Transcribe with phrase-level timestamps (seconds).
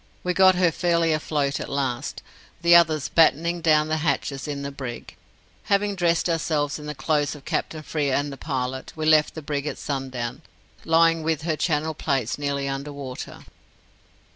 [0.23, 2.23] We got her fairly afloat at last,
[2.63, 5.15] the others battening down the hatches in the brig.
[5.65, 9.43] Having dressed ourselves in the clothes of Captain Frere and the pilot, we left the
[9.43, 10.41] brig at sundown,
[10.85, 13.45] lying with her channel plates nearly under water.